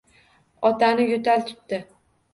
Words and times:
Otani 0.69 1.05
yo`tal 1.11 1.45
tutdi 1.51 1.83